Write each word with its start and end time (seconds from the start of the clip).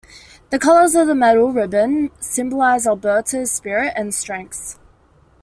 The 0.49 0.57
colours 0.57 0.95
of 0.95 1.05
the 1.05 1.13
medal's 1.13 1.53
ribbon 1.53 2.09
symbolize 2.19 2.87
Alberta's 2.87 3.51
spirit 3.51 3.93
and 3.95 4.15
strengths. 4.15 4.79